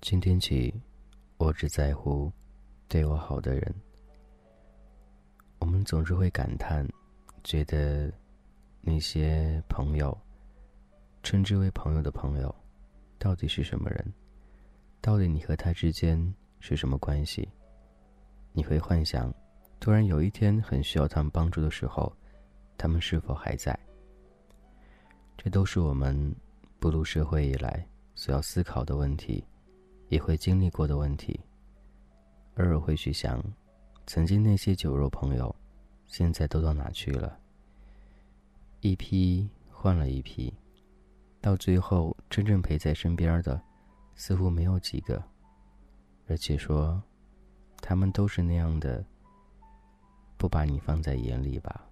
[0.00, 0.72] 今天起，
[1.38, 2.30] 我只在乎
[2.88, 3.74] 对我好的人。
[5.60, 6.86] 我们总是会感叹，
[7.42, 8.12] 觉得
[8.82, 10.16] 那些朋友，
[11.22, 12.54] 称之为朋友的朋友，
[13.18, 14.12] 到底是什么人？
[15.00, 17.48] 到底你和他之间是什么关系？
[18.52, 19.34] 你会幻想，
[19.80, 22.12] 突然有一天很需要他们帮助的时候，
[22.78, 23.78] 他们是否还在？
[25.36, 26.34] 这都是我们
[26.78, 29.44] 步入社会以来所要思考的问题。
[30.08, 31.40] 也会经历过的问题，
[32.56, 33.42] 偶尔会去想，
[34.06, 35.52] 曾经那些酒肉朋友，
[36.06, 37.36] 现在都到哪去了？
[38.80, 40.52] 一批换了一批，
[41.40, 43.60] 到最后真正陪在身边的，
[44.14, 45.20] 似乎没有几个。
[46.28, 47.02] 而且说，
[47.78, 49.04] 他们都是那样的，
[50.44, 51.88] 不把你放在眼里吧？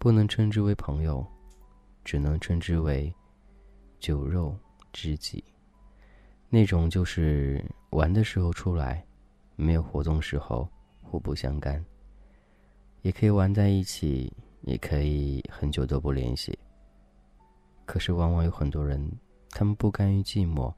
[0.00, 1.24] 不能称之为朋友，
[2.04, 3.14] 只能称之为
[4.00, 4.58] 酒肉
[4.92, 5.44] 知己。
[6.48, 9.06] 那种就是玩的时候出来，
[9.54, 10.68] 没有活动时候
[11.00, 11.84] 互不相干。
[13.02, 14.32] 也可以玩在一起，
[14.62, 16.58] 也可以很久都不联系。
[17.84, 19.08] 可是往往有很多人，
[19.50, 20.74] 他们不甘于寂寞，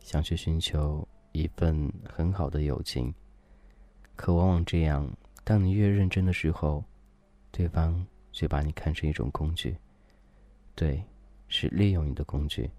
[0.00, 3.10] 想去寻求一份很好的友情。
[4.14, 5.10] 可往往这样，
[5.50, 6.84] 当你越认真的时候，
[7.50, 9.76] 对方却把你看成一种工具。
[10.76, 11.02] 对，
[11.48, 12.70] 是利用你的工具。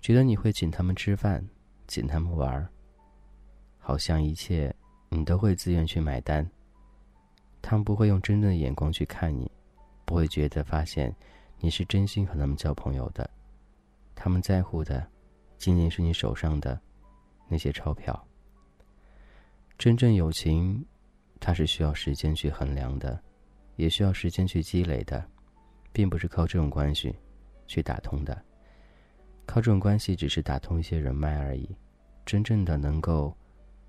[0.00, 1.46] 觉得你会请他们吃饭，
[1.86, 2.70] 请他们玩儿，
[3.78, 4.74] 好像一切
[5.10, 6.50] 你都会自愿去买单。
[7.60, 9.50] 他们不会用真正的眼光去看你，
[10.06, 11.14] 不会觉得发现
[11.58, 13.28] 你是真心和他们交朋友的。
[14.14, 15.06] 他们在乎的
[15.58, 16.80] 仅仅是你手上的
[17.46, 18.26] 那些钞票。
[19.76, 20.82] 真正友情，
[21.46, 23.22] 它是需要时间去衡量的，
[23.76, 25.22] 也需要时间去积累的，
[25.92, 27.14] 并不是靠这种关系
[27.66, 28.34] 去打通的。
[29.44, 31.68] 靠这种关系只是打通一些人脉而已，
[32.24, 33.36] 真正的能够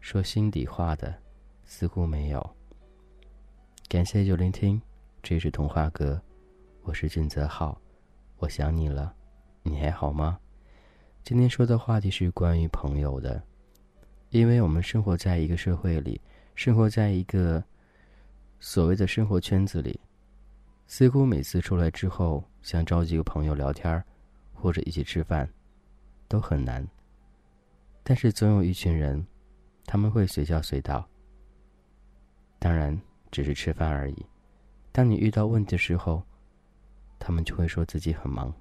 [0.01, 1.15] 说心底话的，
[1.63, 2.55] 似乎没有。
[3.87, 4.81] 感谢有聆听，
[5.23, 6.21] 这是童话哥，
[6.81, 7.81] 我是俊泽浩，
[8.35, 9.15] 我想你了，
[9.63, 10.37] 你还好吗？
[11.23, 13.41] 今天说的话题是关于朋友的，
[14.31, 16.19] 因为我们生活在一个社会里，
[16.55, 17.63] 生活在一个
[18.59, 19.99] 所谓的生活圈子里，
[20.87, 24.03] 似乎每次出来之后，想找几个朋友聊天儿。
[24.57, 25.47] 或者一起吃饭，
[26.27, 26.83] 都很难。
[28.03, 29.23] 但是总有一群人，
[29.85, 31.07] 他们会随叫随到。
[32.57, 32.99] 当然，
[33.29, 34.25] 只是吃饭而已。
[34.93, 36.23] 当你遇到问题的时候，
[37.19, 38.51] 他们就会说自己很忙。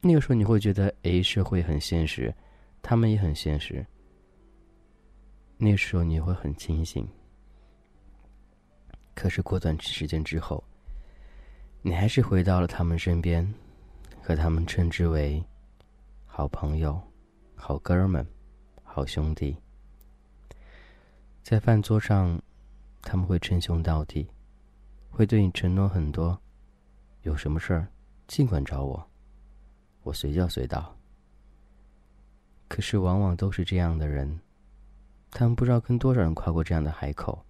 [0.00, 2.32] 那个时候，你会觉得，哎，社会很现实，
[2.80, 3.84] 他们也很现实。
[5.64, 7.08] 那时候，你会很清醒。
[9.14, 10.62] 可是过段时间之后，
[11.80, 13.52] 你还是回到了他们身边。
[14.26, 15.44] 和他们称之为
[16.24, 16.98] 好朋友、
[17.54, 18.26] 好哥们、
[18.82, 19.54] 好兄弟。
[21.42, 22.40] 在饭桌上，
[23.02, 24.26] 他们会称兄道弟，
[25.10, 26.40] 会对你承诺很多，
[27.20, 27.86] 有什么事儿
[28.26, 29.10] 尽管找我，
[30.04, 30.96] 我随叫随到。
[32.66, 34.40] 可是往往都是这样的人，
[35.36, 37.44] 他们不知道跟多少人夸过这样的海口，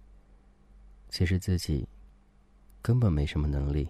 [1.07, 1.87] 其实自己
[2.81, 3.87] 根本没什么能力，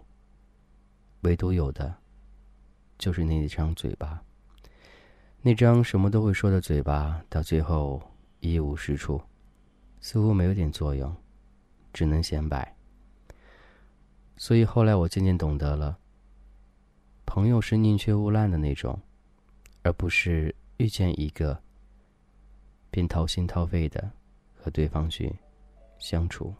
[1.21, 1.95] 唯独有的。
[2.97, 4.21] 就是那一张嘴巴，
[5.41, 8.01] 那张什么都会说的嘴巴，到最后
[8.39, 9.21] 一无是处，
[10.01, 11.13] 似乎没有点作用，
[11.93, 12.75] 只能显摆。
[14.37, 15.97] 所以后来我渐渐懂得了，
[17.25, 18.97] 朋友是宁缺毋滥的那种，
[19.83, 21.61] 而不是遇见一个
[22.89, 24.11] 便掏心掏肺的
[24.53, 25.33] 和对方去
[25.99, 26.53] 相处。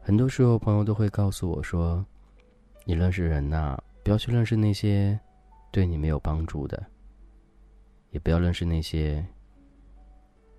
[0.00, 2.04] 很多时候，朋友都会告诉我说
[2.84, 5.16] ：“你认识人呐。”不要去认识那些
[5.70, 6.84] 对你没有帮助的，
[8.10, 9.24] 也不要认识那些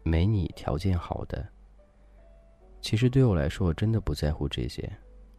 [0.01, 1.45] 没你条件好的。
[2.79, 4.89] 其实对我来说，我真的不在乎这些。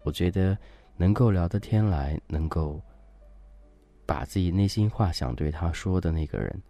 [0.02, 0.54] 我觉得
[0.98, 2.78] 能够聊得天来，能够
[4.04, 6.62] 把自己内心话想对他说的那个人，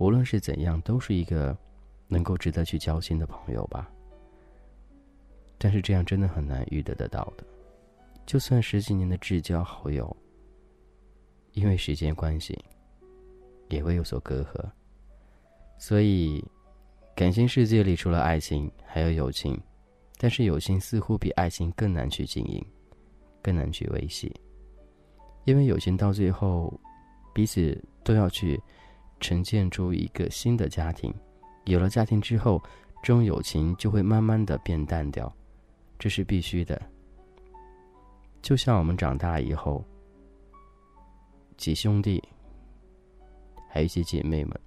[0.00, 1.56] 无论是怎样，都是一个
[2.08, 3.86] 能够值得去交心的朋友吧。
[5.58, 7.44] 但是这样真的很难遇得得到的，
[8.24, 10.16] 就算十几年的至交好友。
[11.52, 12.58] 因为时间关系，
[13.68, 14.64] 也会有所隔阂。
[15.78, 16.42] 所以，
[17.14, 19.60] 感情世界里除了爱情，还有友情。
[20.16, 22.64] 但是，友情似乎比爱情更难去经营，
[23.42, 24.32] 更难去维系。
[25.44, 26.72] 因为友情到最后，
[27.34, 28.58] 彼此都要去
[29.20, 31.14] 呈现出一个新的家庭。
[31.64, 32.60] 有了家庭之后，
[33.02, 35.32] 这种友情就会慢慢的变淡掉，
[35.98, 36.80] 这是必须的。
[38.42, 39.84] 就像我们长大以后，
[41.56, 42.22] 几兄弟，
[43.68, 44.58] 还有一些姐妹们，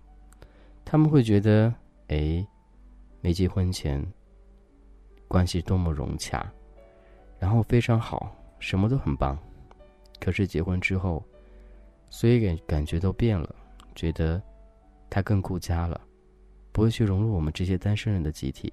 [0.86, 1.74] 他们会觉得，
[2.10, 2.46] 哎，
[3.20, 4.06] 没结婚前
[5.28, 6.46] 关系多么融洽，
[7.40, 9.38] 然后非常好，什么都很棒。
[10.20, 11.22] 可是结婚之后，
[12.10, 13.56] 所以感感觉都变了，
[13.94, 14.42] 觉得
[15.10, 16.00] 他更顾家了，
[16.72, 18.72] 不会去融入我们这些单身人的集体。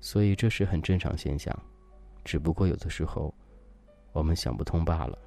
[0.00, 1.56] 所以这是很正常现象，
[2.24, 3.34] 只不过有的时候
[4.12, 5.18] 我们想不通罢了。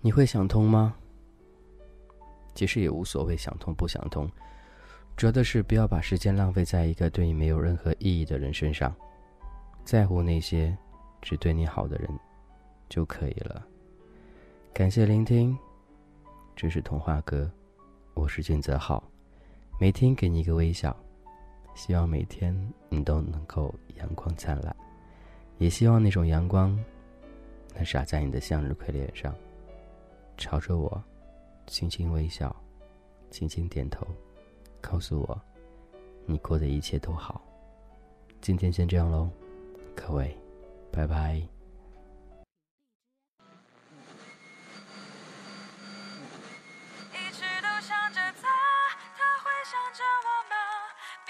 [0.00, 0.94] 你会想通吗？
[2.54, 4.28] 其实也无所谓，想通不想通，
[5.16, 8.94] 主要的是不要把时间浪费在一个对你没有任何意义的人身上，
[9.84, 10.76] 在乎那些
[11.20, 12.08] 只对你好的人
[12.88, 13.64] 就可以了。
[14.72, 15.56] 感谢聆听，
[16.60, 17.48] 这是童话哥，
[18.14, 19.00] 我是金泽浩，
[19.78, 20.94] 每天给你一个微笑。
[21.76, 22.52] 希望每天
[22.88, 24.74] 你都能够阳光灿烂，
[25.58, 26.76] 也希望那种阳光
[27.76, 29.32] 能洒在你的向日葵脸上，
[30.36, 31.00] 朝着我
[31.68, 32.52] 轻轻微笑，
[33.30, 34.04] 轻轻点头，
[34.80, 35.40] 告诉我
[36.26, 37.40] 你过的一切都好。
[38.40, 39.30] 今天先这样喽，
[39.94, 40.36] 各位，
[40.90, 41.40] 拜拜。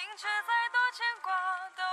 [0.09, 1.35] 明知再多牵挂
[1.77, 1.88] 都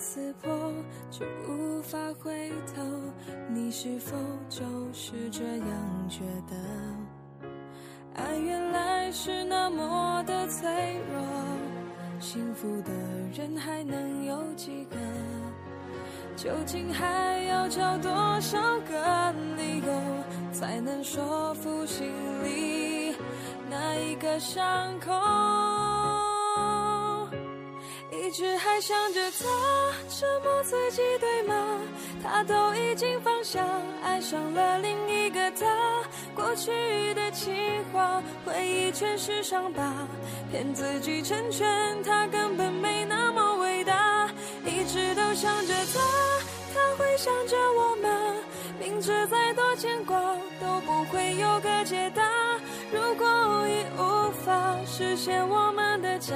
[0.00, 0.50] 撕破，
[1.10, 2.82] 就无法回头。
[3.50, 4.16] 你是否
[4.48, 4.64] 就
[4.94, 6.56] 是这样觉得？
[8.14, 10.68] 爱原来是那么的脆
[11.12, 11.22] 弱，
[12.18, 12.90] 幸福的
[13.34, 14.96] 人还能有几个？
[16.34, 18.10] 究竟还要找多
[18.40, 18.58] 少
[18.88, 19.92] 个理由，
[20.50, 22.08] 才能说服心
[22.42, 23.14] 里
[23.68, 25.89] 那一个伤口？
[28.30, 29.44] 一直还想着他，
[30.08, 31.80] 折磨自己对吗？
[32.22, 33.60] 他都已经放下，
[34.04, 35.66] 爱上了另一个他。
[36.32, 37.52] 过去的情
[37.92, 40.06] 话，回忆全是伤疤，
[40.48, 44.30] 骗自己成全他，根本没那么伟大。
[44.64, 46.00] 一直都想着他，
[46.72, 48.36] 他会想着我吗？
[48.80, 50.18] 明知再多牵挂
[50.58, 52.22] 都不会有个解答。
[52.90, 56.34] 如果已无法实现我们的家，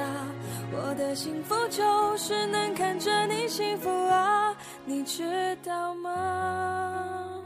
[0.71, 7.41] 我的幸福就是能看着你幸福啊，你知道吗？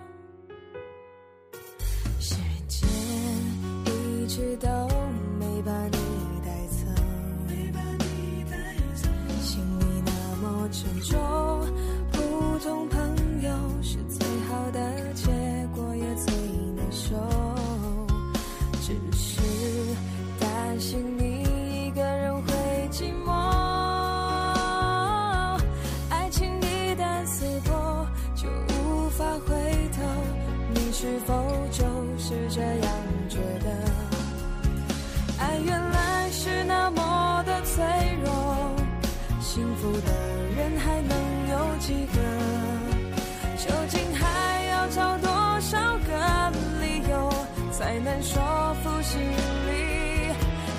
[2.20, 2.36] 时
[2.68, 2.90] 间
[3.86, 4.68] 一直都
[5.40, 5.98] 没把你
[6.46, 6.86] 带走，
[9.42, 11.18] 心里那么沉重。
[41.90, 42.22] 几个？
[43.58, 47.34] 究竟还要找多少个理由，
[47.72, 48.40] 才能说
[48.84, 50.32] 服心里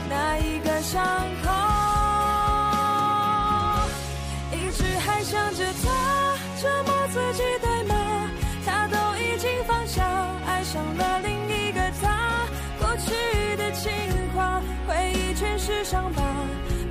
[0.09, 1.03] 那一个伤
[1.43, 1.51] 口？
[4.53, 7.95] 一直还想着他，折磨自己对吗？
[8.65, 10.07] 他都已经放下，
[10.47, 12.47] 爱上了另一个他，
[12.79, 13.91] 过去的情
[14.37, 14.63] 话。
[14.87, 16.23] 回忆全是伤疤，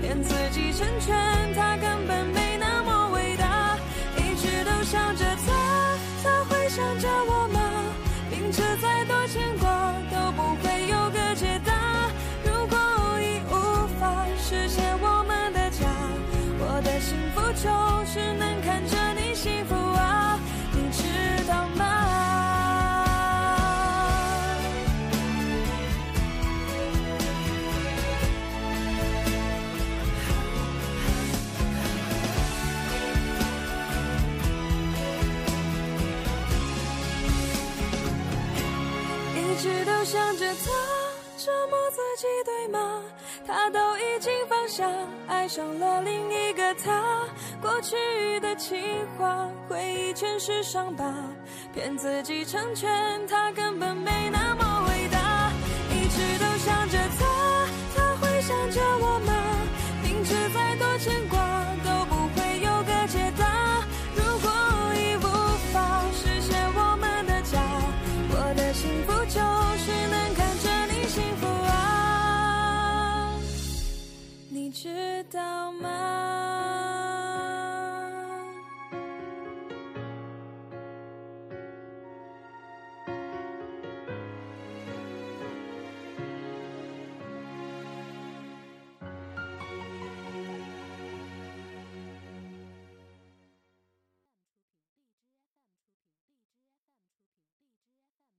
[0.01, 1.15] 骗自己成全
[1.53, 2.28] 他，根本
[40.09, 40.71] 想着他，
[41.37, 42.99] 折磨自己对吗？
[43.45, 44.89] 他都已经放下，
[45.27, 47.27] 爱上了另一个他。
[47.61, 48.75] 过去的情
[49.19, 51.13] 话，回忆全是伤疤，
[51.75, 52.89] 骗自己成全
[53.27, 54.65] 他，根本没那么